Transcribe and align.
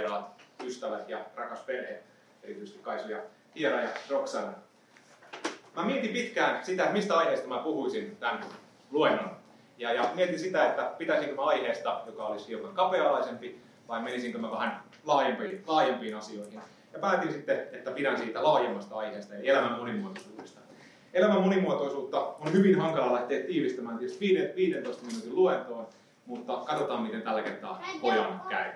vieraat, 0.00 0.42
ystävät 0.64 1.08
ja 1.08 1.18
rakas 1.36 1.60
perhe, 1.60 2.02
erityisesti 2.42 2.82
Kaisu 2.82 3.10
ja 3.10 3.18
Hiera 3.56 3.80
ja 3.80 3.88
Roxana. 4.10 4.52
Mä 5.76 5.82
mietin 5.82 6.12
pitkään 6.12 6.64
sitä, 6.64 6.92
mistä 6.92 7.18
aiheesta 7.18 7.48
mä 7.48 7.58
puhuisin 7.58 8.16
tämän 8.16 8.44
luennon. 8.90 9.30
Ja, 9.78 9.92
ja 9.92 10.10
mietin 10.14 10.38
sitä, 10.38 10.66
että 10.66 10.82
pitäisikö 10.98 11.34
mä 11.34 11.42
aiheesta, 11.42 12.02
joka 12.06 12.26
olisi 12.26 12.48
hiukan 12.48 12.74
kapea-alaisempi, 12.74 13.60
vai 13.88 14.02
menisinkö 14.02 14.38
mä 14.38 14.50
vähän 14.50 14.82
laajempiin, 15.04 15.64
laajempiin 15.66 16.16
asioihin. 16.16 16.60
Ja 16.92 16.98
päätin 16.98 17.32
sitten, 17.32 17.66
että 17.72 17.90
pidän 17.90 18.18
siitä 18.18 18.44
laajemmasta 18.44 18.96
aiheesta, 18.96 19.34
eli 19.34 19.48
elämän 19.48 19.78
monimuotoisuudesta. 19.78 20.60
Elämän 21.14 21.42
monimuotoisuutta 21.42 22.20
on 22.20 22.52
hyvin 22.52 22.80
hankala 22.80 23.14
lähteä 23.14 23.42
tiivistämään 23.42 23.98
tietysti 23.98 24.54
15 24.56 25.06
minuutin 25.06 25.34
luentoon, 25.34 25.86
mutta 26.26 26.56
katsotaan 26.56 27.02
miten 27.02 27.22
tällä 27.22 27.42
kertaa 27.42 27.82
pojan 28.00 28.42
käy. 28.48 28.70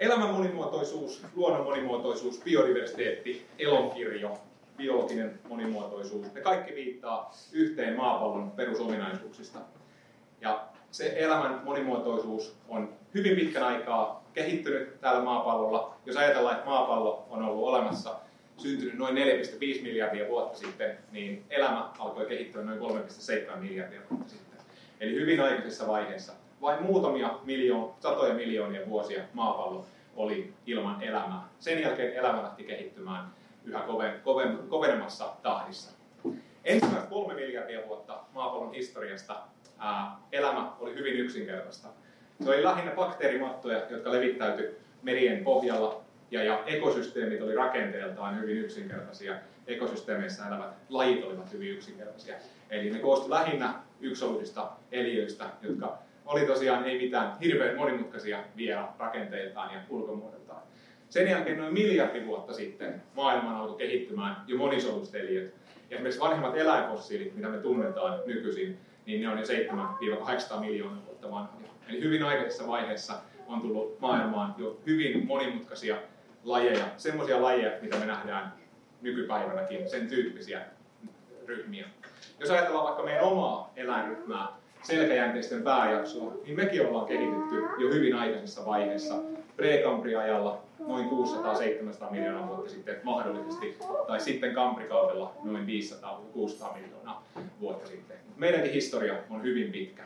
Elämän 0.00 0.30
monimuotoisuus, 0.30 1.22
luonnon 1.34 1.64
monimuotoisuus, 1.64 2.40
biodiversiteetti, 2.44 3.46
elonkirjo, 3.58 4.38
biologinen 4.76 5.38
monimuotoisuus, 5.48 6.34
ne 6.34 6.40
kaikki 6.40 6.74
viittaa 6.74 7.34
yhteen 7.52 7.96
maapallon 7.96 8.50
perusominaisuuksista. 8.50 9.58
Ja 10.40 10.66
se 10.90 11.12
elämän 11.16 11.60
monimuotoisuus 11.64 12.56
on 12.68 12.92
hyvin 13.14 13.36
pitkän 13.36 13.62
aikaa 13.62 14.24
kehittynyt 14.34 15.00
täällä 15.00 15.22
maapallolla. 15.22 15.94
Jos 16.06 16.16
ajatellaan, 16.16 16.56
että 16.56 16.70
maapallo 16.70 17.26
on 17.30 17.42
ollut 17.42 17.68
olemassa, 17.68 18.16
syntynyt 18.56 18.94
noin 18.94 19.16
4,5 19.16 19.82
miljardia 19.82 20.28
vuotta 20.28 20.58
sitten, 20.58 20.98
niin 21.12 21.44
elämä 21.50 21.90
alkoi 21.98 22.26
kehittyä 22.26 22.62
noin 22.62 22.80
3,7 22.80 23.56
miljardia 23.56 24.00
vuotta 24.10 24.30
sitten. 24.30 24.60
Eli 25.00 25.14
hyvin 25.14 25.40
aikaisessa 25.40 25.86
vaiheessa. 25.86 26.32
Vain 26.62 26.82
muutamia 26.82 27.38
miljoon, 27.44 27.94
satoja 28.00 28.34
miljoonia 28.34 28.88
vuosia 28.88 29.22
maapallo 29.32 29.86
oli 30.16 30.54
ilman 30.66 31.02
elämää. 31.02 31.48
Sen 31.58 31.82
jälkeen 31.82 32.14
elämä 32.14 32.42
lähti 32.42 32.64
kehittymään 32.64 33.26
yhä 33.64 33.80
koven, 33.80 34.20
koven, 34.20 34.58
kovenemassa 34.68 35.32
tahdissa. 35.42 35.90
Ensimmäiset 36.64 37.08
kolme 37.10 37.34
miljardia 37.34 37.86
vuotta 37.88 38.20
maapallon 38.32 38.74
historiasta 38.74 39.36
ää, 39.78 40.16
elämä 40.32 40.72
oli 40.80 40.94
hyvin 40.94 41.14
yksinkertaista. 41.14 41.88
Se 42.44 42.50
oli 42.50 42.64
lähinnä 42.64 42.90
bakteerimattoja, 42.90 43.82
jotka 43.90 44.12
levittäytyi 44.12 44.76
merien 45.02 45.44
pohjalla, 45.44 46.00
ja, 46.30 46.44
ja 46.44 46.62
ekosysteemit 46.66 47.42
oli 47.42 47.54
rakenteeltaan 47.54 48.40
hyvin 48.40 48.56
yksinkertaisia. 48.56 49.34
Ekosysteemeissä 49.66 50.48
elävät 50.48 50.74
lajit 50.88 51.24
olivat 51.24 51.52
hyvin 51.52 51.70
yksinkertaisia. 51.70 52.34
Eli 52.70 52.90
ne 52.90 52.98
koostuivat 52.98 53.40
lähinnä 53.40 53.74
yksoluisista 54.00 54.70
eliöistä, 54.92 55.44
jotka 55.62 55.98
oli 56.26 56.46
tosiaan 56.46 56.84
ei 56.84 56.98
mitään 56.98 57.38
hirveän 57.40 57.76
monimutkaisia 57.76 58.38
vielä 58.56 58.88
rakenteiltaan 58.98 59.74
ja 59.74 59.80
ulkomuodoltaan. 59.88 60.62
Sen 61.08 61.28
jälkeen 61.28 61.58
noin 61.58 61.72
miljardi 61.72 62.26
vuotta 62.26 62.52
sitten 62.52 63.02
maailman 63.14 63.56
alkoi 63.56 63.76
kehittymään 63.76 64.36
jo 64.46 64.56
monisoluiset 64.56 65.14
eliöt. 65.14 65.54
Ja 65.90 65.94
esimerkiksi 65.96 66.20
vanhimmat 66.20 66.56
eläinfossiilit, 66.56 67.34
mitä 67.34 67.48
me 67.48 67.58
tunnetaan 67.58 68.20
nykyisin, 68.26 68.78
niin 69.06 69.20
ne 69.20 69.28
on 69.28 69.38
jo 69.38 69.44
7-800 70.56 70.60
miljoonaa 70.60 71.06
vuotta 71.06 71.30
vanhoja. 71.30 71.68
Eli 71.88 72.00
hyvin 72.00 72.22
aikaisessa 72.22 72.66
vaiheessa 72.66 73.14
on 73.46 73.60
tullut 73.60 74.00
maailmaan 74.00 74.54
jo 74.58 74.78
hyvin 74.86 75.26
monimutkaisia 75.26 75.96
lajeja, 76.44 76.84
semmoisia 76.96 77.42
lajeja, 77.42 77.70
mitä 77.82 77.98
me 77.98 78.06
nähdään 78.06 78.52
nykypäivänäkin, 79.02 79.90
sen 79.90 80.08
tyyppisiä 80.08 80.60
ryhmiä. 81.46 81.86
Jos 82.40 82.50
ajatellaan 82.50 82.84
vaikka 82.84 83.02
meidän 83.02 83.24
omaa 83.24 83.72
eläinryhmää, 83.76 84.48
selkäjänteisten 84.86 85.62
pääjaksoa, 85.62 86.32
niin 86.44 86.56
mekin 86.56 86.86
ollaan 86.86 87.06
kehitetty 87.06 87.56
jo 87.78 87.88
hyvin 87.94 88.14
aikaisessa 88.14 88.66
vaiheessa 88.66 89.14
prekambriajalla 89.56 90.62
noin 90.86 91.06
600-700 91.06 92.10
miljoonaa 92.10 92.48
vuotta 92.48 92.70
sitten 92.70 93.00
mahdollisesti, 93.02 93.78
tai 94.06 94.20
sitten 94.20 94.54
kamprikaudella 94.54 95.32
noin 95.44 95.66
500-600 95.66 96.78
miljoonaa 96.80 97.24
vuotta 97.60 97.86
sitten. 97.86 98.16
Meidänkin 98.36 98.72
historia 98.72 99.14
on 99.30 99.42
hyvin 99.42 99.72
pitkä. 99.72 100.02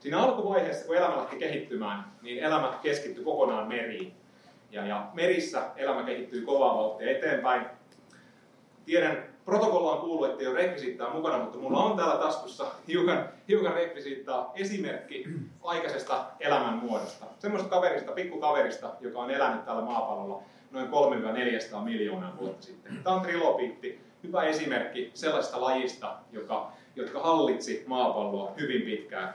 Siinä 0.00 0.18
alkuvaiheessa, 0.18 0.86
kun 0.86 0.96
elämä 0.96 1.16
lähti 1.16 1.36
kehittymään, 1.36 2.04
niin 2.22 2.38
elämä 2.38 2.78
keskittyi 2.82 3.24
kokonaan 3.24 3.68
meriin. 3.68 4.12
Ja, 4.70 4.86
ja 4.86 5.06
merissä 5.14 5.62
elämä 5.76 6.02
kehittyy 6.02 6.42
kovaa 6.42 6.76
vauhtia 6.76 7.10
eteenpäin. 7.10 7.66
Tiedän, 8.86 9.29
protokollaan 9.44 9.98
kuuluu, 9.98 10.24
että 10.24 10.40
ei 10.40 10.46
ole 10.46 10.56
rekvisiittaa 10.56 11.14
mukana, 11.14 11.38
mutta 11.38 11.58
mulla 11.58 11.84
on 11.84 11.96
täällä 11.96 12.16
taskussa 12.16 12.66
hiukan, 12.88 13.28
hiukan 13.48 13.74
rekvisiittaa 13.74 14.52
esimerkki 14.54 15.24
aikaisesta 15.62 16.24
elämän 16.40 16.74
muodosta. 16.74 17.26
Semmoista 17.38 17.68
kaverista, 17.68 18.12
pikkukaverista, 18.12 18.94
joka 19.00 19.18
on 19.18 19.30
elänyt 19.30 19.64
täällä 19.64 19.82
maapallolla 19.82 20.42
noin 20.70 20.88
3-400 20.88 21.84
miljoonaa 21.84 22.36
vuotta 22.40 22.66
sitten. 22.66 23.00
Tämä 23.04 23.16
on 23.16 23.22
trilobiitti, 23.22 24.00
hyvä 24.22 24.42
esimerkki 24.42 25.10
sellaista 25.14 25.60
lajista, 25.60 26.16
joka, 26.32 26.72
jotka 26.96 27.20
hallitsi 27.20 27.84
maapalloa 27.86 28.52
hyvin 28.60 28.82
pitkään. 28.82 29.34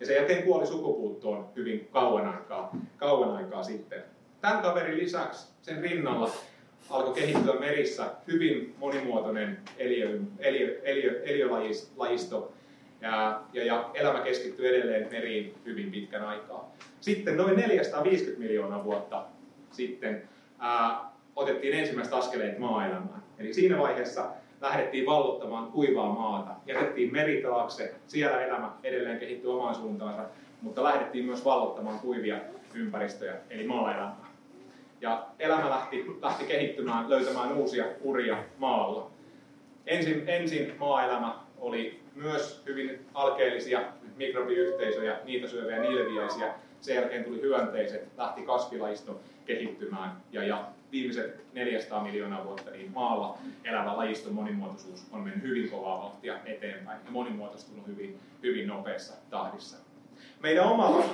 Ja 0.00 0.06
sen 0.06 0.16
jälkeen 0.16 0.42
kuoli 0.42 0.66
sukupuuttoon 0.66 1.48
hyvin 1.56 1.88
kauan 1.92 2.28
aikaa, 2.28 2.76
kauan 2.96 3.36
aikaa 3.36 3.62
sitten. 3.62 4.04
Tämän 4.40 4.62
kaverin 4.62 4.98
lisäksi 4.98 5.48
sen 5.62 5.82
rinnalla 5.82 6.30
alkoi 6.90 7.14
kehittyä 7.14 7.54
merissä 7.54 8.10
hyvin 8.26 8.74
monimuotoinen 8.78 9.58
eliö, 9.78 10.18
eliö, 10.38 10.80
eliö, 10.84 11.22
eliölajisto, 11.24 12.52
ja, 13.00 13.40
ja, 13.52 13.64
ja 13.64 13.90
elämä 13.94 14.20
keskittyy 14.20 14.68
edelleen 14.68 15.08
meriin 15.10 15.54
hyvin 15.64 15.90
pitkän 15.90 16.24
aikaa. 16.24 16.72
Sitten 17.00 17.36
noin 17.36 17.56
450 17.56 18.42
miljoonaa 18.42 18.84
vuotta 18.84 19.24
sitten 19.70 20.22
ää, 20.58 21.12
otettiin 21.36 21.74
ensimmäiset 21.74 22.14
askeleet 22.14 22.58
maailmaan. 22.58 23.22
Eli 23.38 23.54
siinä 23.54 23.78
vaiheessa 23.78 24.30
lähdettiin 24.60 25.06
vallottamaan 25.06 25.72
kuivaa 25.72 26.12
maata, 26.12 26.50
jätettiin 26.66 27.12
meri 27.12 27.42
taakse, 27.42 27.94
siellä 28.06 28.44
elämä 28.44 28.72
edelleen 28.82 29.18
kehittyi 29.18 29.50
omaan 29.50 29.74
suuntaansa, 29.74 30.22
mutta 30.62 30.84
lähdettiin 30.84 31.24
myös 31.24 31.44
vallottamaan 31.44 31.98
kuivia 31.98 32.36
ympäristöjä, 32.74 33.34
eli 33.50 33.66
maaelämää. 33.66 34.33
Ja 35.04 35.26
elämä 35.38 35.70
lähti, 35.70 36.06
lähti 36.22 36.44
kehittymään, 36.44 37.10
löytämään 37.10 37.52
uusia 37.52 37.84
uria 38.00 38.36
maalla. 38.58 39.10
Ensin, 39.86 40.22
ensin 40.26 40.74
maaelämä 40.78 41.34
oli 41.58 42.00
myös 42.14 42.62
hyvin 42.66 43.06
alkeellisia 43.14 43.80
mikrobiyhteisöjä, 44.16 45.18
niitä 45.24 45.48
syöviä 45.48 45.78
nilviäisiä. 45.78 46.54
Sen 46.80 46.94
jälkeen 46.96 47.24
tuli 47.24 47.40
hyönteiset, 47.40 48.08
lähti 48.16 48.42
kasvilaisto 48.42 49.20
kehittymään 49.46 50.16
ja, 50.32 50.44
ja 50.44 50.64
viimeiset 50.92 51.44
400 51.52 52.02
miljoonaa 52.02 52.44
vuotta 52.44 52.70
niin 52.70 52.92
maalla 52.92 53.38
elävä 53.64 53.96
lajiston 53.96 54.34
monimuotoisuus 54.34 55.06
on 55.12 55.20
mennyt 55.20 55.42
hyvin 55.42 55.70
kovaa 55.70 55.98
vauhtia 55.98 56.38
eteenpäin 56.44 57.00
ja 57.04 57.10
monimuotoistunut 57.10 57.86
hyvin, 57.86 58.18
hyvin 58.42 58.66
nopeassa 58.66 59.14
tahdissa. 59.30 59.76
Meidän 60.40 60.64
oma 60.64 61.04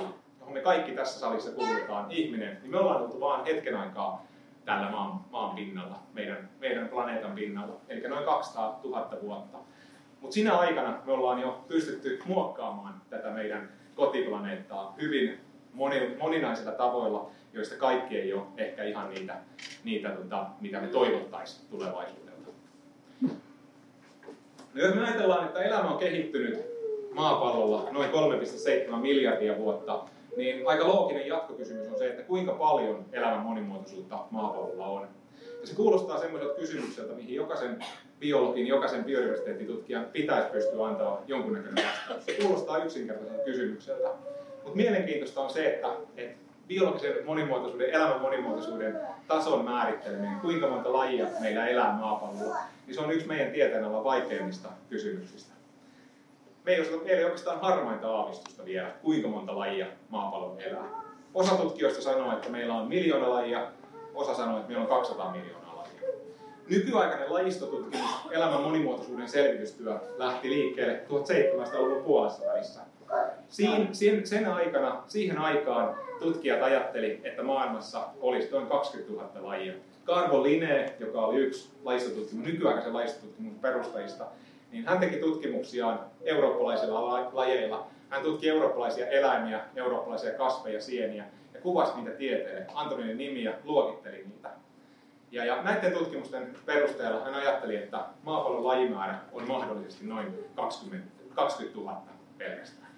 johon 0.51 0.61
me 0.61 0.63
kaikki 0.63 0.91
tässä 0.91 1.19
salissa 1.19 1.51
kuulutaan, 1.51 2.11
ihminen, 2.11 2.57
niin 2.61 2.71
me 2.71 2.79
ollaan 2.79 3.01
oltu 3.01 3.19
vain 3.19 3.45
hetken 3.45 3.75
aikaa 3.75 4.25
tällä 4.65 4.89
maan, 4.89 5.19
maan 5.31 5.55
pinnalla, 5.55 5.99
meidän, 6.13 6.49
meidän 6.59 6.89
planeetan 6.89 7.31
pinnalla, 7.31 7.81
eli 7.89 8.01
noin 8.01 8.25
200 8.25 8.79
000 8.83 9.09
vuotta. 9.21 9.57
Mutta 10.21 10.33
siinä 10.33 10.57
aikana 10.57 11.01
me 11.05 11.13
ollaan 11.13 11.41
jo 11.41 11.65
pystytty 11.67 12.19
muokkaamaan 12.25 13.01
tätä 13.09 13.29
meidän 13.29 13.69
kotiplaneettaa 13.95 14.95
hyvin 15.01 15.39
moni, 15.73 16.15
moninaisilla 16.19 16.71
tavoilla, 16.71 17.29
joista 17.53 17.75
kaikki 17.75 18.17
ei 18.17 18.33
ole 18.33 18.43
ehkä 18.57 18.83
ihan 18.83 19.09
niitä, 19.09 19.37
niitä 19.83 20.09
tota, 20.09 20.45
mitä 20.61 20.81
me 20.81 20.87
toivottaisiin 20.87 21.69
tulevaisuudelta. 21.69 22.51
No 24.73 24.81
jos 24.81 24.95
me 24.95 25.03
ajatellaan, 25.07 25.45
että 25.45 25.63
elämä 25.63 25.89
on 25.89 25.97
kehittynyt 25.97 26.59
maapallolla 27.13 27.87
noin 27.91 28.09
3,7 28.89 28.95
miljardia 28.95 29.57
vuotta, 29.57 30.05
niin 30.37 30.67
aika 30.67 30.87
looginen 30.87 31.27
jatkokysymys 31.27 31.87
on 31.87 31.97
se, 31.97 32.09
että 32.09 32.23
kuinka 32.23 32.53
paljon 32.53 33.05
elämän 33.13 33.39
monimuotoisuutta 33.39 34.19
maapallolla 34.31 34.85
on. 34.85 35.07
Ja 35.61 35.67
se 35.67 35.75
kuulostaa 35.75 36.19
semmoiselta 36.19 36.59
kysymykseltä, 36.59 37.13
mihin 37.13 37.35
jokaisen 37.35 37.85
biologin, 38.19 38.67
jokaisen 38.67 39.03
biodiversiteettitutkijan 39.03 40.05
pitäisi 40.05 40.49
pystyä 40.51 40.85
antaa 40.87 41.21
jonkunnäköinen 41.27 41.85
vastaus. 41.85 42.25
Se 42.25 42.33
kuulostaa 42.43 42.83
yksinkertaiselta 42.83 43.43
kysymykseltä. 43.43 44.07
Mutta 44.63 44.75
mielenkiintoista 44.75 45.41
on 45.41 45.49
se, 45.49 45.65
että, 45.65 45.87
että 46.17 46.37
biologisen 46.67 47.25
monimuotoisuuden, 47.25 47.89
elämän 47.89 48.21
monimuotoisuuden 48.21 48.99
tason 49.27 49.65
määritteleminen, 49.65 50.39
kuinka 50.39 50.67
monta 50.67 50.93
lajia 50.93 51.27
meillä 51.39 51.67
elää 51.67 51.93
maapallolla, 51.93 52.57
niin 52.87 52.95
se 52.95 53.01
on 53.01 53.11
yksi 53.11 53.27
meidän 53.27 53.51
tieteen 53.51 53.83
alla 53.83 54.03
vaikeimmista 54.03 54.69
kysymyksistä. 54.89 55.53
Me 56.63 56.71
ei, 56.71 56.81
meillä 56.81 57.17
ei 57.17 57.23
oikeastaan 57.23 57.61
harmainta 57.61 58.15
aavistusta 58.15 58.65
vielä, 58.65 58.91
kuinka 59.01 59.27
monta 59.27 59.59
lajia 59.59 59.85
maapallolla 60.09 60.61
elää. 60.61 61.01
Osa 61.33 61.55
tutkijoista 61.55 62.01
sanoo, 62.01 62.33
että 62.33 62.49
meillä 62.49 62.73
on 62.73 62.87
miljoona 62.87 63.29
lajia, 63.29 63.67
osa 64.13 64.35
sanoo, 64.35 64.57
että 64.57 64.67
meillä 64.67 64.83
on 64.83 64.89
200 64.89 65.31
miljoonaa 65.31 65.77
lajia. 65.77 66.13
Nykyaikainen 66.69 67.33
lajistotutkimus, 67.33 68.09
elämän 68.31 68.61
monimuotoisuuden 68.61 69.29
selvitystyö 69.29 69.99
lähti 70.17 70.49
liikkeelle 70.49 71.01
1700-luvun 71.09 72.03
puolessa 72.03 72.45
välissä. 72.45 72.81
Siin, 73.49 73.95
sen, 73.95 74.27
sen 74.27 74.47
aikana, 74.47 75.03
siihen 75.07 75.37
aikaan 75.37 75.95
tutkijat 76.19 76.61
ajatteli, 76.63 77.21
että 77.23 77.43
maailmassa 77.43 78.07
olisi 78.21 78.51
noin 78.51 78.67
20 78.67 79.13
000 79.13 79.29
lajia. 79.47 79.73
Carvo 80.05 80.43
Linné, 80.43 80.93
joka 80.99 81.21
oli 81.25 81.39
yksi 81.39 81.69
lajistotutkimus, 81.83 82.45
nykyaikaisen 82.45 82.93
lajistotutkimuksen 82.93 83.61
perustajista, 83.61 84.25
niin 84.71 84.85
hän 84.85 84.99
teki 84.99 85.17
tutkimuksiaan 85.17 85.99
eurooppalaisilla 86.23 87.29
lajeilla. 87.33 87.87
Hän 88.09 88.21
tutki 88.21 88.49
eurooppalaisia 88.49 89.07
eläimiä, 89.07 89.59
eurooppalaisia 89.75 90.33
kasveja, 90.33 90.81
sieniä 90.81 91.25
ja 91.53 91.61
kuvasi 91.61 91.95
niitä 91.95 92.11
tieteelle, 92.11 92.65
antoi 92.73 92.97
niille 92.97 93.13
nimiä, 93.13 93.53
luokitteli 93.63 94.23
niitä. 94.25 94.49
Ja, 95.31 95.45
ja 95.45 95.63
näiden 95.63 95.93
tutkimusten 95.93 96.55
perusteella 96.65 97.25
hän 97.25 97.33
ajatteli, 97.33 97.75
että 97.75 98.05
maapallon 98.23 98.67
lajimäärä 98.67 99.15
on 99.31 99.47
mahdollisesti 99.47 100.05
noin 100.05 100.45
20, 100.55 101.07
20 101.35 101.79
000 101.79 102.01
pelkästään. 102.37 102.91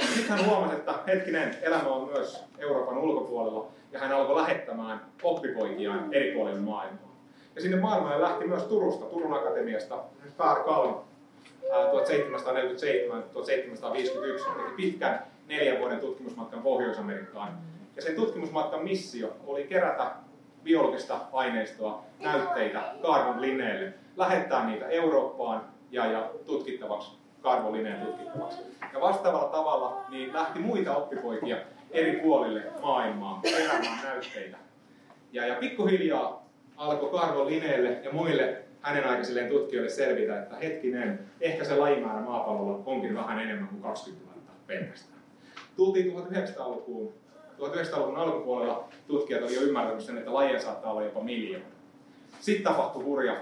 Sitten 0.00 0.28
hän 0.28 0.46
huomasi, 0.46 0.74
että 0.74 0.94
hetkinen 1.06 1.56
elämä 1.62 1.88
on 1.88 2.08
myös 2.08 2.44
Euroopan 2.58 2.98
ulkopuolella, 2.98 3.68
ja 3.92 3.98
hän 3.98 4.12
alkoi 4.12 4.36
lähettämään 4.36 5.00
oppipoikiaan 5.22 6.14
eri 6.14 6.32
puolille 6.32 6.60
maailmaa. 6.60 7.16
Ja 7.54 7.60
sinne 7.60 7.76
maailmalle 7.76 8.22
lähti 8.22 8.46
myös 8.46 8.62
Turusta, 8.62 9.04
Turun 9.04 9.34
Akatemiasta, 9.34 10.04
Per 10.36 10.64
Kalm 10.64 10.94
1747-1751 11.64 11.68
teki 14.56 14.72
pitkän 14.76 15.24
neljän 15.48 15.78
vuoden 15.78 16.00
tutkimusmatkan 16.00 16.62
Pohjois-Amerikkaan. 16.62 17.58
Ja 17.96 18.02
sen 18.02 18.16
tutkimusmatkan 18.16 18.84
missio 18.84 19.36
oli 19.46 19.64
kerätä 19.64 20.12
biologista 20.62 21.20
aineistoa, 21.32 22.04
näytteitä 22.20 22.94
Carvon 23.02 23.40
lineelle, 23.40 23.94
lähettää 24.16 24.66
niitä 24.66 24.88
Eurooppaan 24.88 25.64
ja, 25.90 26.06
ja 26.06 26.30
tutkittavaksi, 26.46 27.10
Carvon 27.42 27.72
lineen 27.72 28.06
tutkittavaksi. 28.06 28.58
Ja 28.92 29.00
vastaavalla 29.00 29.48
tavalla 29.48 30.04
niin 30.08 30.32
lähti 30.32 30.58
muita 30.58 30.96
oppipoikia 30.96 31.56
eri 31.90 32.20
puolille 32.22 32.62
maailmaa 32.82 33.40
keräämään 33.42 34.04
näytteitä. 34.04 34.56
Ja, 35.32 35.46
ja 35.46 35.54
pikkuhiljaa 35.54 36.46
alkoi 36.76 37.20
Carvon 37.20 37.46
lineelle 37.46 37.98
ja 38.04 38.12
muille 38.12 38.62
hänen 38.80 39.08
aikaisilleen 39.08 39.48
tutkijoille 39.48 39.90
selvitä, 39.90 40.42
että 40.42 40.56
hetkinen, 40.56 41.18
ehkä 41.40 41.64
se 41.64 41.74
lajimäärä 41.74 42.20
maapallolla 42.20 42.82
onkin 42.86 43.14
vähän 43.14 43.38
enemmän 43.38 43.68
kuin 43.68 43.82
20 43.82 44.30
000 44.30 44.40
pelkästään. 44.66 45.20
Tultiin 45.76 46.12
1900-lukuun 46.12 47.12
1900-luvun 47.60 48.16
alkupuolella 48.16 48.88
tutkijat 49.06 49.42
olivat 49.42 49.60
jo 49.60 49.66
ymmärtäneet 49.66 50.04
sen, 50.04 50.18
että 50.18 50.34
lajeja 50.34 50.60
saattaa 50.60 50.92
olla 50.92 51.04
jopa 51.04 51.20
miljoona. 51.20 51.64
Sitten 52.40 52.72
tapahtui 52.72 53.04
hurja 53.04 53.36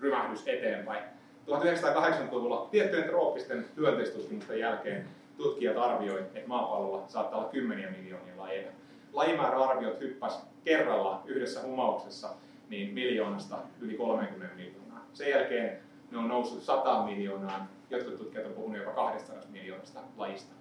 rymähdys 0.00 0.48
eteenpäin. 0.48 1.04
1980-luvulla 1.48 2.68
tiettyjen 2.70 3.08
trooppisten 3.08 3.66
hyönteistutkimusten 3.76 4.58
jälkeen 4.58 5.08
tutkijat 5.36 5.76
arvioivat, 5.76 6.26
että 6.36 6.48
maapallolla 6.48 7.04
saattaa 7.08 7.38
olla 7.40 7.48
kymmeniä 7.48 7.90
miljoonia 7.90 8.36
lajeja. 8.36 8.70
Lajimääräarviot 9.12 10.00
hyppäs 10.00 10.40
kerralla 10.64 11.22
yhdessä 11.26 11.62
humauksessa 11.62 12.28
niin 12.72 12.94
miljoonasta 12.94 13.56
yli 13.80 13.94
30 13.94 14.56
miljoonaa. 14.56 15.06
Sen 15.12 15.30
jälkeen 15.30 15.78
ne 16.10 16.18
on 16.18 16.28
noussut 16.28 16.62
100 16.62 17.02
miljoonaan, 17.02 17.68
jotkut 17.90 18.18
tutkijat 18.18 18.46
on 18.46 18.52
puhunut 18.52 18.78
jopa 18.78 18.92
200 18.92 19.36
miljoonasta 19.50 20.00
lajista. 20.16 20.52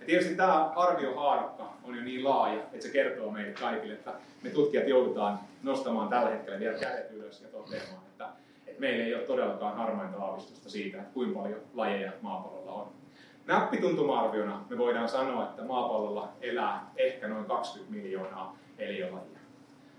Ja 0.00 0.06
tietysti 0.06 0.34
tämä 0.34 0.64
arviohaarukka 0.64 1.72
on 1.84 1.94
jo 1.94 2.02
niin 2.02 2.24
laaja, 2.24 2.62
että 2.62 2.80
se 2.80 2.88
kertoo 2.88 3.30
meille 3.30 3.52
kaikille, 3.52 3.94
että 3.94 4.12
me 4.42 4.50
tutkijat 4.50 4.88
joudutaan 4.88 5.38
nostamaan 5.62 6.08
tällä 6.08 6.30
hetkellä 6.30 6.60
vielä 6.60 6.78
kädet 6.78 7.10
ylös 7.10 7.42
ja 7.42 7.48
toteamaan, 7.48 8.02
että, 8.08 8.28
että 8.66 8.80
meillä 8.80 9.04
ei 9.04 9.14
ole 9.14 9.22
todellakaan 9.22 9.76
harmainta 9.76 10.18
aavistusta 10.18 10.70
siitä, 10.70 10.98
että 10.98 11.14
kuinka 11.14 11.38
paljon 11.38 11.60
lajeja 11.74 12.12
maapallolla 12.20 12.72
on. 12.72 12.88
Näppituntuma-arviona 13.46 14.64
me 14.70 14.78
voidaan 14.78 15.08
sanoa, 15.08 15.44
että 15.44 15.62
maapallolla 15.62 16.32
elää 16.40 16.90
ehkä 16.96 17.28
noin 17.28 17.44
20 17.44 17.96
miljoonaa 17.96 18.56
eliölajia. 18.78 19.37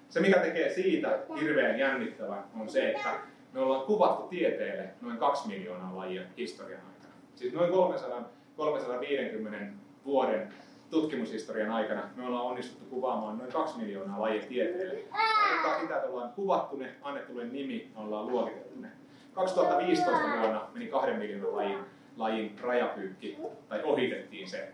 Se, 0.10 0.20
mikä 0.20 0.40
tekee 0.40 0.70
siitä 0.74 1.20
hirveän 1.42 1.80
jännittävän, 1.80 2.44
on 2.60 2.70
se, 2.70 2.90
että 2.90 3.20
me 3.54 3.60
ollaan 3.60 3.86
kuvattu 3.86 4.28
tieteelle 4.28 4.90
noin 5.02 5.18
2 5.18 5.48
miljoonaa 5.48 5.98
lajia 5.98 6.22
historian 6.38 6.82
aikana. 6.94 7.14
Siis 7.36 7.54
noin 7.54 7.72
300, 7.72 8.30
350 8.56 9.66
vuoden 10.06 10.54
tutkimushistorian 10.90 11.72
aikana 11.72 12.10
me 12.16 12.28
ollaan 12.28 12.46
onnistuttu 12.46 12.86
kuvaamaan 12.96 13.38
noin 13.38 13.52
2 13.52 13.78
miljoonaa 13.78 14.22
lajia 14.22 14.42
tieteelle. 14.48 15.00
Tarkoittaa 15.00 15.82
sitä, 15.82 15.96
että 15.96 16.10
ollaan 16.10 16.34
kuvattu 16.34 16.78
ne, 16.78 16.96
annettu 17.02 17.34
ne 17.34 17.44
nimi, 17.44 17.92
ollaan 17.96 18.28
luokiteltu 18.28 18.80
ne. 18.80 18.88
2015 19.34 20.12
vuonna 20.40 20.68
meni 20.74 20.88
2 20.88 21.12
miljoonan 21.12 21.56
lajin, 21.56 21.80
lajin 22.18 22.56
rajapyykki, 22.62 23.38
tai 23.70 23.84
ohitettiin 23.84 24.50
se. 24.50 24.72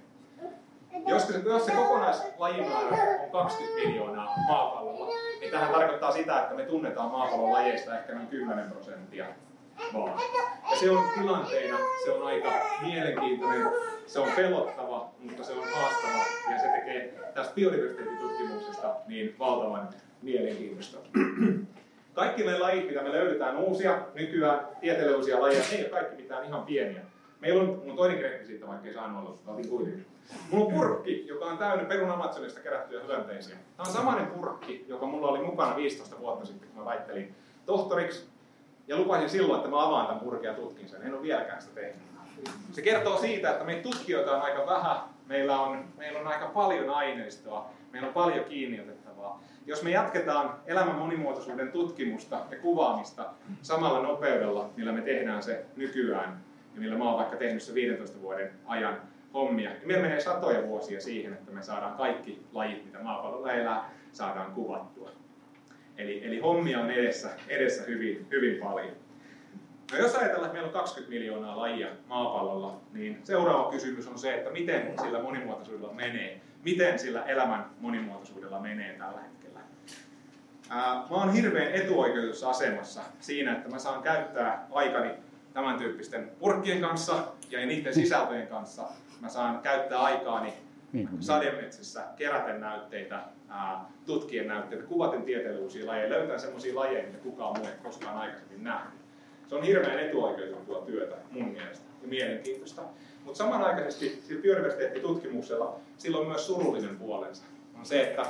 Jos 1.07 1.29
jos 1.45 1.65
se 1.65 1.71
kokonaislajimäärä 1.71 3.19
on 3.23 3.31
20 3.31 3.87
miljoonaa 3.87 4.33
maapallolla, 4.47 5.13
niin 5.39 5.51
tähän 5.51 5.73
tarkoittaa 5.73 6.11
sitä, 6.11 6.41
että 6.41 6.55
me 6.55 6.63
tunnetaan 6.63 7.11
maapallon 7.11 7.51
lajeista 7.51 7.99
ehkä 7.99 8.13
noin 8.13 8.27
10 8.27 8.71
prosenttia 8.71 9.25
vaan. 9.93 10.19
Ja 10.71 10.77
se 10.79 10.89
on 10.89 11.03
tilanteena, 11.19 11.77
se 12.05 12.11
on 12.11 12.27
aika 12.27 12.51
mielenkiintoinen, 12.81 13.67
se 14.05 14.19
on 14.19 14.31
pelottava, 14.35 15.09
mutta 15.19 15.43
se 15.43 15.53
on 15.53 15.63
haastava 15.73 16.25
ja 16.51 16.59
se 16.59 16.67
tekee 16.67 17.13
tästä 17.33 17.53
biodiversiteettitutkimuksesta 17.55 18.95
niin 19.07 19.35
valtavan 19.39 19.89
mielenkiintoista. 20.21 20.97
Kaikki 22.13 22.43
ne 22.43 22.59
lajit, 22.59 22.87
mitä 22.87 23.01
me 23.01 23.11
löydetään 23.11 23.57
uusia, 23.57 23.99
nykyään 24.13 24.67
tieteelle 24.81 25.15
uusia 25.15 25.41
lajeja, 25.41 25.63
ei 25.71 25.81
ole 25.81 25.89
kaikki 25.89 26.15
mitään 26.15 26.45
ihan 26.45 26.63
pieniä. 26.63 27.01
Meillä 27.45 27.63
on, 27.63 27.81
mun 27.85 27.95
toinen 27.95 28.17
krenkki 28.17 28.45
siitä, 28.45 28.67
vaikka 28.67 28.87
ei 28.87 28.93
saanut 28.93 29.19
olla, 29.19 29.29
mutta 29.29 29.69
kuitenkin. 29.69 30.05
Mulla 30.51 30.65
on 30.65 30.73
purkki, 30.73 31.27
joka 31.27 31.45
on 31.45 31.57
täynnä 31.57 31.85
perun 31.85 32.11
Amazonista 32.11 32.59
kerättyjä 32.59 33.03
hyönteisiä. 33.03 33.55
Tämä 33.55 33.87
on 33.87 33.93
samainen 33.93 34.27
purkki, 34.27 34.85
joka 34.87 35.05
mulla 35.05 35.27
oli 35.27 35.43
mukana 35.43 35.75
15 35.75 36.19
vuotta 36.19 36.45
sitten, 36.45 36.69
kun 36.69 36.79
mä 36.79 36.85
väittelin 36.85 37.35
tohtoriksi. 37.65 38.27
Ja 38.87 38.97
lupasin 38.97 39.29
silloin, 39.29 39.57
että 39.57 39.69
mä 39.69 39.87
avaan 39.87 40.07
tämän 40.07 40.21
purkin 40.21 40.47
ja 40.47 40.53
tutkin 40.53 40.89
sen. 40.89 41.01
En 41.01 41.13
ole 41.13 41.21
vieläkään 41.21 41.61
sitä 41.61 41.75
tehnyt. 41.75 41.95
Se 42.71 42.81
kertoo 42.81 43.17
siitä, 43.17 43.51
että 43.51 43.63
meitä 43.63 43.83
tutkijoita 43.83 44.35
on 44.35 44.41
aika 44.41 44.65
vähän. 44.65 44.97
Meillä 45.27 45.59
on, 45.59 45.85
meillä 45.97 46.19
on 46.19 46.27
aika 46.27 46.47
paljon 46.47 46.89
aineistoa. 46.89 47.69
Meillä 47.91 48.07
on 48.07 48.13
paljon 48.13 48.45
kiinni 48.45 48.81
otettavaa. 48.81 49.43
Jos 49.65 49.83
me 49.83 49.91
jatketaan 49.91 50.59
elämän 50.65 50.95
monimuotoisuuden 50.95 51.71
tutkimusta 51.71 52.39
ja 52.51 52.57
kuvaamista 52.57 53.25
samalla 53.61 54.01
nopeudella, 54.01 54.69
millä 54.75 54.91
me 54.91 55.01
tehdään 55.01 55.43
se 55.43 55.65
nykyään, 55.75 56.39
ja 56.75 56.81
millä 56.81 56.97
mä 56.97 57.03
oon 57.03 57.17
vaikka 57.17 57.37
tehnyt 57.37 57.63
se 57.63 57.73
15 57.73 58.21
vuoden 58.21 58.51
ajan 58.65 59.01
hommia, 59.33 59.69
niin 59.69 59.87
meillä 59.87 60.03
menee 60.03 60.19
satoja 60.19 60.67
vuosia 60.67 61.01
siihen, 61.01 61.33
että 61.33 61.51
me 61.51 61.61
saadaan 61.61 61.97
kaikki 61.97 62.41
lajit, 62.53 62.85
mitä 62.85 62.99
maapallolla 62.99 63.53
elää, 63.53 63.89
saadaan 64.11 64.51
kuvattua. 64.51 65.11
Eli, 65.97 66.25
eli 66.25 66.39
hommia 66.39 66.79
on 66.79 66.91
edessä, 66.91 67.29
edessä 67.47 67.83
hyvin, 67.83 68.27
hyvin 68.31 68.59
paljon. 68.63 68.95
No 69.91 69.97
jos 69.97 70.15
ajatellaan, 70.15 70.45
että 70.45 70.53
meillä 70.53 70.67
on 70.67 70.73
20 70.73 71.13
miljoonaa 71.13 71.57
lajia 71.57 71.87
maapallolla, 72.07 72.81
niin 72.93 73.19
seuraava 73.23 73.71
kysymys 73.71 74.07
on 74.07 74.19
se, 74.19 74.35
että 74.35 74.51
miten 74.51 74.93
sillä 75.01 75.21
monimuotoisuudella 75.21 75.93
menee. 75.93 76.41
Miten 76.63 76.99
sillä 76.99 77.23
elämän 77.23 77.65
monimuotoisuudella 77.79 78.59
menee 78.59 78.93
tällä 78.93 79.21
hetkellä. 79.21 79.59
Ää, 80.69 80.93
mä 80.93 81.15
oon 81.15 81.33
hirveän 81.33 81.71
etuoikeutussa 81.71 82.49
asemassa 82.49 83.01
siinä, 83.19 83.51
että 83.51 83.69
mä 83.69 83.79
saan 83.79 84.03
käyttää 84.03 84.67
aikani 84.71 85.11
tämän 85.55 85.77
tyyppisten 85.77 86.31
purkkien 86.39 86.81
kanssa 86.81 87.23
ja 87.49 87.65
niiden 87.65 87.93
sisältöjen 87.93 88.47
kanssa. 88.47 88.83
Mä 89.21 89.29
saan 89.29 89.59
käyttää 89.59 89.99
aikaani 89.99 90.53
niin 90.93 91.09
sademetsässä, 91.19 92.03
keräten 92.17 92.61
näytteitä, 92.61 93.19
tutkien 94.05 94.47
näytteitä, 94.47 94.83
kuvaten 94.83 95.21
tieteellisiä 95.23 95.87
lajeja, 95.87 96.09
löytää 96.09 96.37
sellaisia 96.37 96.75
lajeja, 96.75 97.07
mitä 97.07 97.17
kukaan 97.17 97.57
muu 97.57 97.67
ei 97.67 97.73
koskaan 97.83 98.17
aikaisemmin 98.17 98.63
nähnyt. 98.63 98.93
Se 99.47 99.55
on 99.55 99.63
hirveän 99.63 99.99
etuoikeutettua 99.99 100.81
työtä 100.85 101.15
mun 101.31 101.47
mielestä 101.47 101.85
ja 102.01 102.07
mielenkiintoista. 102.07 102.81
Mutta 103.23 103.37
samanaikaisesti 103.37 104.21
sillä 104.27 104.41
biodiversiteettitutkimuksella 104.41 105.79
sillä 105.97 106.17
on 106.17 106.27
myös 106.27 106.47
surullinen 106.47 106.97
puolensa. 106.97 107.43
On 107.79 107.85
se, 107.85 108.01
että, 108.01 108.21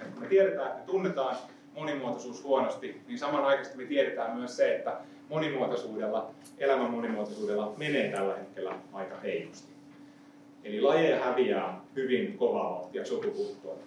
että 0.00 0.12
kun 0.12 0.22
me 0.22 0.28
tiedetään, 0.28 0.66
että 0.66 0.78
me 0.78 0.86
tunnetaan 0.86 1.36
monimuotoisuus 1.76 2.44
huonosti, 2.44 3.00
niin 3.06 3.18
samanaikaisesti 3.18 3.78
me 3.78 3.84
tiedetään 3.84 4.36
myös 4.36 4.56
se, 4.56 4.76
että 4.76 4.96
monimuotoisuudella, 5.28 6.30
elämän 6.58 6.90
monimuotoisuudella 6.90 7.74
menee 7.76 8.12
tällä 8.12 8.36
hetkellä 8.36 8.78
aika 8.92 9.16
heikosti. 9.16 9.72
Eli 10.64 10.80
lajeja 10.80 11.24
häviää 11.24 11.80
hyvin 11.96 12.38
kovaa 12.38 12.70
vauhtia 12.70 13.04
sukupuuttoon. 13.04 13.78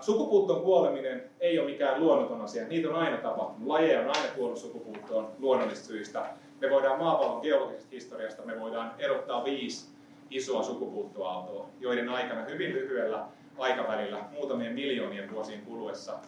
sukupuuttoon 0.00 0.62
kuoleminen 0.62 1.22
ei 1.40 1.58
ole 1.58 1.70
mikään 1.70 2.00
luonnoton 2.00 2.40
asia. 2.40 2.68
Niitä 2.68 2.88
on 2.88 2.94
aina 2.94 3.16
tapahtunut. 3.16 3.68
Lajeja 3.68 4.00
on 4.00 4.06
aina 4.06 4.28
kuollut 4.36 4.58
sukupuuttoon 4.58 5.28
luonnollisista 5.38 5.88
syistä. 5.88 6.26
Me 6.60 6.70
voidaan 6.70 6.98
maapallon 6.98 7.40
geologisesta 7.42 7.90
historiasta, 7.90 8.42
me 8.42 8.60
voidaan 8.60 8.94
erottaa 8.98 9.44
viisi 9.44 9.86
isoa 10.30 10.62
sukupuuttoaaltoa, 10.62 11.68
joiden 11.80 12.08
aikana 12.08 12.44
hyvin 12.44 12.72
lyhyellä 12.72 13.26
aikavälillä, 13.58 14.18
muutamien 14.32 14.72
miljoonien 14.72 15.32
vuosien 15.32 15.62
kuluessa, 15.62 16.18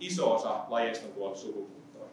iso 0.00 0.34
osa 0.34 0.60
lajeista 0.68 1.06
on 1.06 1.12
kuollut 1.12 1.38
sukupuuttoon. 1.38 2.08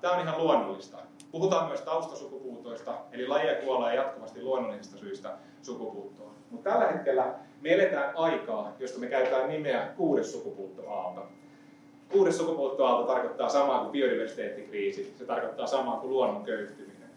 Tämä 0.00 0.14
on 0.14 0.20
ihan 0.20 0.38
luonnollista. 0.38 0.98
Puhutaan 1.32 1.68
myös 1.68 1.80
taustasukupuutoista, 1.80 2.94
eli 3.12 3.26
lajeja 3.26 3.62
kuolee 3.62 3.94
jatkuvasti 3.94 4.42
luonnollisista 4.42 4.98
syistä 4.98 5.36
sukupuuttoon. 5.62 6.32
Mutta 6.50 6.70
tällä 6.70 6.92
hetkellä 6.92 7.34
me 7.60 7.74
eletään 7.74 8.16
aikaa, 8.16 8.72
josta 8.78 8.98
me 8.98 9.06
käytetään 9.06 9.48
nimeä 9.48 9.86
kuudes 9.96 10.32
sukupuuttoaalto. 10.32 11.26
Kuudes 12.12 12.38
sukupuuttoaalto 12.38 13.12
tarkoittaa 13.12 13.48
samaa 13.48 13.80
kuin 13.80 13.92
biodiversiteettikriisi, 13.92 15.14
se 15.18 15.24
tarkoittaa 15.24 15.66
samaa 15.66 15.96
kuin 15.96 16.10
luonnon 16.10 16.44
köyhtyminen. 16.44 17.10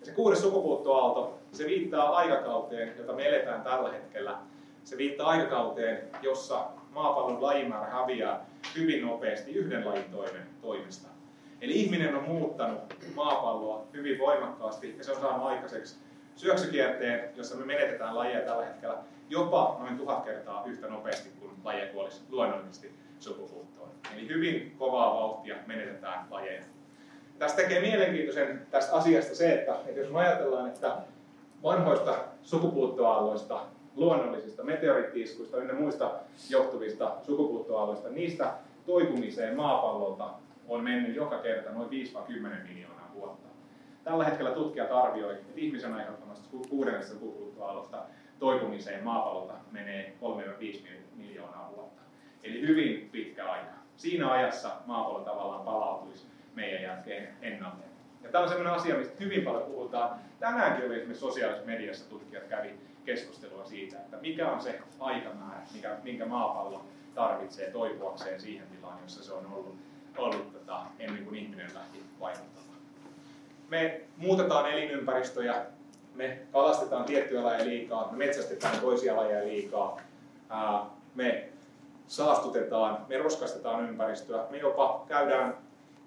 Ja 0.00 0.06
se 0.06 0.12
kuudes 0.12 0.42
sukupuuttoaalto, 0.42 1.38
se 1.52 1.66
viittaa 1.66 2.16
aikakauteen, 2.16 2.94
jota 2.98 3.12
me 3.12 3.28
eletään 3.28 3.62
tällä 3.62 3.92
hetkellä. 3.92 4.38
Se 4.84 4.96
viittaa 4.96 5.28
aikakauteen, 5.28 6.08
jossa 6.22 6.66
maapallon 6.90 7.42
lajimäärä 7.42 7.90
häviää 7.90 8.46
hyvin 8.76 9.06
nopeasti 9.06 9.52
yhden 9.52 9.86
lajin 9.86 10.10
toimen 10.10 10.46
toimesta. 10.62 11.08
Eli 11.60 11.72
ihminen 11.72 12.14
on 12.14 12.24
muuttanut 12.24 12.94
maapalloa 13.14 13.86
hyvin 13.92 14.18
voimakkaasti 14.18 14.94
ja 14.98 15.04
se 15.04 15.12
on 15.12 15.20
saanut 15.20 15.46
aikaiseksi 15.46 15.96
syöksykierteen, 16.36 17.30
jossa 17.36 17.56
me 17.56 17.64
menetetään 17.64 18.16
lajeja 18.16 18.40
tällä 18.40 18.64
hetkellä 18.64 18.98
jopa 19.28 19.76
noin 19.80 19.96
tuhat 19.96 20.24
kertaa 20.24 20.64
yhtä 20.66 20.88
nopeasti 20.88 21.28
kuin 21.40 21.52
lajeja 21.64 21.92
kuolisi 21.92 22.22
luonnollisesti 22.28 22.94
sukupuuttoon. 23.20 23.88
Eli 24.14 24.28
hyvin 24.28 24.74
kovaa 24.78 25.14
vauhtia 25.14 25.56
menetetään 25.66 26.26
lajeja. 26.30 26.62
Tästä 27.38 27.62
tekee 27.62 27.80
mielenkiintoisen 27.80 28.66
tästä 28.70 28.96
asiasta 28.96 29.34
se, 29.34 29.54
että, 29.54 29.76
että 29.86 30.00
jos 30.00 30.10
me 30.10 30.18
ajatellaan, 30.18 30.68
että 30.68 30.96
vanhoista 31.62 32.14
sukupuuttoaalloista, 32.42 33.60
luonnollisista 33.96 34.64
meteoriittiiskuista 34.64 35.56
ynnä 35.56 35.74
muista 35.74 36.10
johtuvista 36.50 37.16
sukupuuttoaalloista, 37.22 38.08
niistä 38.08 38.52
toipumiseen 38.86 39.56
maapallolta 39.56 40.30
on 40.68 40.84
mennyt 40.84 41.16
joka 41.16 41.38
kerta 41.38 41.70
noin 41.70 41.88
5-10 41.90 41.92
miljoonaa 42.68 43.10
vuotta. 43.14 43.48
Tällä 44.04 44.24
hetkellä 44.24 44.50
tutkijat 44.50 44.92
arvioivat, 44.92 45.36
että 45.36 45.52
ihmisen 45.56 45.94
aiheuttamasta 45.94 46.58
kuudennesta 46.68 47.12
sukupuuttoaallosta 47.12 48.02
toipumiseen 48.38 49.04
maapallolta 49.04 49.54
menee 49.72 50.14
3-5 50.60 50.88
miljoonaa 51.16 51.72
vuotta. 51.76 52.02
Eli 52.42 52.60
hyvin 52.60 53.08
pitkä 53.12 53.50
aika. 53.50 53.74
Siinä 53.96 54.32
ajassa 54.32 54.70
maapallo 54.86 55.20
tavallaan 55.20 55.64
palautuisi 55.64 56.26
meidän 56.54 56.82
jälkeen 56.82 57.28
ennalleen. 57.42 57.90
Ja 58.22 58.30
tämä 58.30 58.44
on 58.44 58.48
sellainen 58.48 58.74
asia, 58.74 58.94
mistä 58.94 59.14
hyvin 59.20 59.42
paljon 59.42 59.62
puhutaan. 59.62 60.18
Tänäänkin 60.40 60.86
oli 60.86 60.94
esimerkiksi 60.94 61.20
sosiaalisessa 61.20 61.66
mediassa 61.66 62.10
tutkijat 62.10 62.44
kävi 62.44 62.74
keskustelua 63.04 63.64
siitä, 63.64 63.96
että 63.96 64.16
mikä 64.16 64.50
on 64.50 64.60
se 64.60 64.80
aikamäärä, 65.00 65.62
mikä, 65.74 65.96
minkä 66.02 66.26
maapallo 66.26 66.84
tarvitsee 67.14 67.70
toipuakseen 67.70 68.40
siihen 68.40 68.66
tilaan, 68.66 68.98
jossa 69.02 69.24
se 69.24 69.32
on 69.32 69.46
ollut, 69.52 69.76
ollut 70.18 70.52
tota, 70.52 70.80
ennen 70.98 71.24
kuin 71.24 71.36
ihminen 71.36 71.70
lähti 71.74 72.02
vaikuttamaan. 72.20 72.78
Me 73.68 74.00
muutetaan 74.16 74.70
elinympäristöjä, 74.70 75.66
me 76.14 76.38
kalastetaan 76.52 77.04
tiettyjä 77.04 77.44
lajeja 77.44 77.64
liikaa, 77.64 78.08
me 78.12 78.16
metsästetään 78.16 78.80
toisia 78.80 79.16
lajeja 79.16 79.44
liikaa, 79.44 80.00
me 81.14 81.48
saastutetaan, 82.06 83.06
me 83.08 83.18
roskastetaan 83.18 83.88
ympäristöä, 83.88 84.44
me 84.50 84.58
jopa 84.58 85.04
käydään 85.08 85.56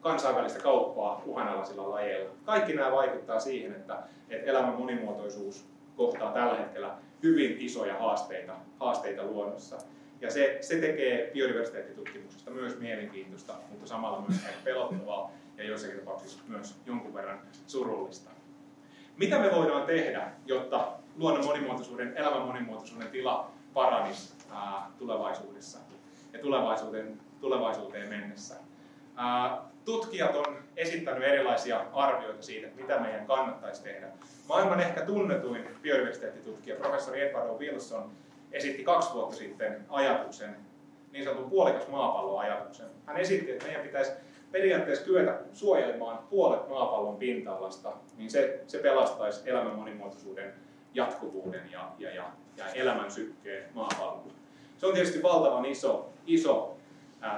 kansainvälistä 0.01 0.59
kauppaa 0.59 1.21
uhanalaisilla 1.25 1.89
lajeilla. 1.89 2.29
Kaikki 2.45 2.73
nämä 2.73 2.91
vaikuttaa 2.91 3.39
siihen, 3.39 3.71
että, 3.71 3.97
että 4.29 4.51
elämän 4.51 4.75
monimuotoisuus 4.79 5.65
kohtaa 5.97 6.31
tällä 6.31 6.57
hetkellä 6.57 6.95
hyvin 7.23 7.57
isoja 7.59 7.99
haasteita, 7.99 8.53
haasteita 8.79 9.23
luonnossa. 9.23 9.77
Ja 10.21 10.31
se, 10.31 10.57
se 10.61 10.75
tekee 10.75 11.31
biodiversiteettitutkimuksesta 11.33 12.51
myös 12.51 12.79
mielenkiintoista, 12.79 13.53
mutta 13.69 13.87
samalla 13.87 14.25
myös 14.27 14.41
pelottavaa 14.63 15.31
ja 15.57 15.63
joissakin 15.63 15.99
tapauksissa 15.99 16.39
myös 16.47 16.75
jonkun 16.85 17.13
verran 17.13 17.39
surullista. 17.67 18.29
Mitä 19.17 19.39
me 19.39 19.51
voidaan 19.55 19.85
tehdä, 19.85 20.31
jotta 20.45 20.87
luonnon 21.15 21.45
monimuotoisuuden, 21.45 22.17
elämän 22.17 22.41
monimuotoisuuden 22.41 23.07
tila 23.07 23.51
paranisi 23.73 24.33
ää, 24.51 24.91
tulevaisuudessa 24.97 25.79
ja 26.33 26.39
tulevaisuuteen, 26.39 27.19
tulevaisuuteen 27.41 28.09
mennessä? 28.09 28.55
Tutkijat 29.85 30.35
on 30.35 30.57
esittänyt 30.77 31.23
erilaisia 31.23 31.85
arvioita 31.93 32.41
siitä, 32.41 32.67
mitä 32.75 32.99
meidän 32.99 33.25
kannattaisi 33.25 33.83
tehdä. 33.83 34.07
Maailman 34.49 34.79
ehkä 34.79 35.01
tunnetuin 35.01 35.67
biodiversiteettitutkija, 35.81 36.75
professori 36.75 37.21
Edward 37.21 37.59
Wilson, 37.59 38.11
esitti 38.51 38.83
kaksi 38.83 39.13
vuotta 39.13 39.35
sitten 39.35 39.85
ajatuksen, 39.89 40.55
niin 41.11 41.23
sanotun 41.23 41.49
puolikas 41.49 41.87
maapallo-ajatuksen. 41.87 42.85
Hän 43.05 43.17
esitti, 43.17 43.51
että 43.51 43.65
meidän 43.65 43.81
pitäisi 43.81 44.11
periaatteessa 44.51 45.05
kyetä 45.05 45.39
suojelemaan 45.53 46.17
puolet 46.29 46.69
maapallon 46.69 47.17
pinta-alasta, 47.17 47.93
niin 48.17 48.31
se, 48.31 48.63
se 48.67 48.77
pelastaisi 48.77 49.49
elämän 49.49 49.75
monimuotoisuuden 49.75 50.53
jatkuvuuden 50.93 51.71
ja, 51.71 51.91
ja, 51.99 52.15
ja, 52.15 52.23
ja 52.57 52.65
elämän 52.73 53.11
sykkeen 53.11 53.69
maapallolla. 53.73 54.33
Se 54.77 54.85
on 54.85 54.93
tietysti 54.93 55.23
valtavan 55.23 55.65
iso, 55.65 56.09
iso 56.27 56.76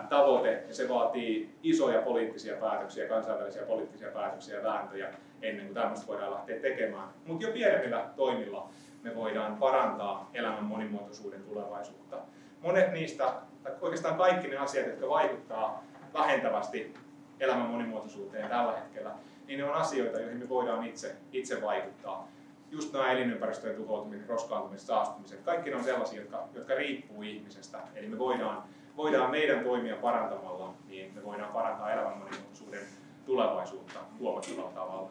tavoite 0.10 0.63
ja 0.67 0.74
se 0.74 0.89
vaatii 0.89 1.55
isoja 1.63 2.01
poliittisia 2.01 2.55
päätöksiä, 2.55 3.08
kansainvälisiä 3.08 3.65
poliittisia 3.65 4.12
päätöksiä 4.12 4.58
ja 4.58 4.63
vääntöjä 4.63 5.13
ennen 5.41 5.65
kuin 5.65 5.75
tämmöistä 5.75 6.08
voidaan 6.08 6.34
lähteä 6.34 6.60
tekemään. 6.60 7.08
Mutta 7.25 7.46
jo 7.46 7.53
pienemmillä 7.53 8.05
toimilla 8.15 8.69
me 9.03 9.15
voidaan 9.15 9.55
parantaa 9.55 10.29
elämän 10.34 10.63
monimuotoisuuden 10.63 11.43
tulevaisuutta. 11.43 12.17
Monet 12.62 12.91
niistä, 12.91 13.34
tai 13.63 13.74
oikeastaan 13.81 14.17
kaikki 14.17 14.48
ne 14.48 14.58
asiat, 14.58 14.88
jotka 14.88 15.10
vaikuttaa 15.10 15.84
vähentävästi 16.13 16.93
elämän 17.39 17.67
monimuotoisuuteen 17.67 18.50
tällä 18.50 18.72
hetkellä, 18.72 19.12
niin 19.48 19.60
ne 19.60 19.65
on 19.65 19.75
asioita, 19.75 20.19
joihin 20.19 20.39
me 20.39 20.50
voidaan 20.50 20.86
itse, 20.86 21.15
itse 21.31 21.62
vaikuttaa. 21.62 22.27
Just 22.72 22.93
nämä 22.93 23.12
elinympäristöjen 23.12 23.75
tuhoutumiset, 23.75 24.29
roskaantumiset, 24.29 24.88
saastumiset, 24.88 25.41
kaikki 25.41 25.69
ne 25.69 25.75
on 25.75 25.84
sellaisia, 25.84 26.22
jotka, 26.22 26.48
jotka 26.53 26.75
riippuu 26.75 27.22
ihmisestä. 27.22 27.79
Eli 27.96 28.08
me 28.08 28.17
voidaan, 28.17 28.63
voidaan 29.00 29.32
meidän 29.32 29.63
toimia 29.63 29.96
parantamalla, 29.96 30.74
niin 30.88 31.13
me 31.15 31.24
voidaan 31.24 31.53
parantaa 31.53 31.91
elämän 31.91 32.18
monimuotoisuuden 32.18 32.79
tulevaisuutta 33.25 34.00
huomattavalla 34.20 34.72
tavalla. 34.72 35.10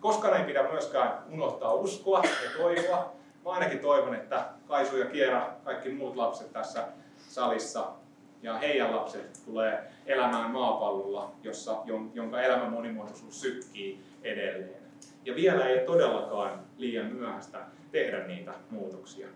Koskaan 0.00 0.40
ei 0.40 0.46
pidä 0.46 0.62
myöskään 0.62 1.22
unohtaa 1.30 1.72
uskoa 1.72 2.22
ja 2.24 2.50
toivoa. 2.58 3.12
Mä 3.44 3.50
ainakin 3.50 3.78
toivon, 3.78 4.14
että 4.14 4.44
Kaisu 4.68 4.96
ja 4.96 5.06
Kiera, 5.06 5.50
kaikki 5.64 5.88
muut 5.88 6.16
lapset 6.16 6.52
tässä 6.52 6.88
salissa 7.28 7.86
ja 8.42 8.58
heidän 8.58 8.96
lapset 8.96 9.40
tulee 9.44 9.90
elämään 10.06 10.50
maapallolla, 10.50 11.32
jossa, 11.42 11.76
jonka 12.14 12.42
elämän 12.42 12.72
monimuotoisuus 12.72 13.40
sykkii 13.40 14.04
edelleen. 14.22 14.82
Ja 15.24 15.34
vielä 15.34 15.64
ei 15.64 15.86
todellakaan 15.86 16.60
liian 16.78 17.06
myöhäistä 17.06 17.58
tehdä 17.92 18.26
niitä 18.26 18.52
muutoksia. 18.70 19.28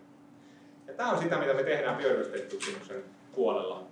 Ja 0.86 0.92
tämä 0.94 1.10
on 1.10 1.18
sitä, 1.18 1.38
mitä 1.38 1.54
me 1.54 1.62
tehdään 1.62 1.96
biodiversiteettitutkimuksen 1.96 3.04
puolella. 3.34 3.82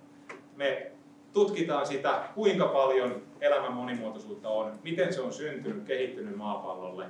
Me 0.55 0.91
tutkitaan 1.33 1.87
sitä, 1.87 2.23
kuinka 2.35 2.65
paljon 2.65 3.21
elämän 3.41 3.73
monimuotoisuutta 3.73 4.49
on, 4.49 4.79
miten 4.83 5.13
se 5.13 5.21
on 5.21 5.33
syntynyt, 5.33 5.83
kehittynyt 5.83 6.35
maapallolle, 6.35 7.05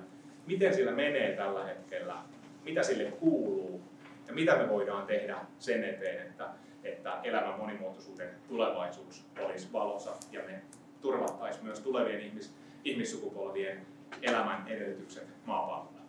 miten 0.47 0.73
sillä 0.73 0.91
menee 0.91 1.35
tällä 1.35 1.63
hetkellä, 1.63 2.15
mitä 2.63 2.83
sille 2.83 3.11
kuuluu 3.11 3.81
ja 4.27 4.33
mitä 4.33 4.55
me 4.55 4.69
voidaan 4.69 5.07
tehdä 5.07 5.37
sen 5.59 5.83
eteen, 5.83 6.27
että 6.27 6.49
että 6.83 7.19
elämän 7.23 7.59
monimuotoisuuden 7.59 8.29
tulevaisuus 8.47 9.25
olisi 9.39 9.73
valossa 9.73 10.11
ja 10.31 10.41
me 10.43 10.61
turvattaisiin 11.01 11.65
myös 11.65 11.79
tulevien 11.79 12.21
ihmis, 12.21 12.53
ihmissukupolvien 12.83 13.85
elämän 14.21 14.67
edellytykset 14.67 15.27
maapallolla. 15.45 16.01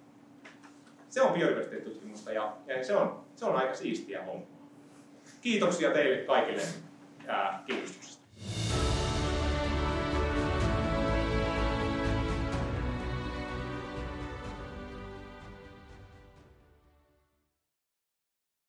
Se 1.08 1.22
on 1.22 1.32
biodiversiteettitutkimusta 1.32 2.32
ja, 2.32 2.56
ja 2.66 2.84
se, 2.84 2.96
on, 2.96 3.24
se 3.36 3.44
on 3.44 3.56
aika 3.56 3.74
siistiä 3.74 4.24
hommaa. 4.24 4.51
Kiitoksia 5.42 5.90
teille 5.90 6.16
kaikille 6.16 6.62
ää, 7.28 7.62
kiinnostuksesta. 7.66 8.21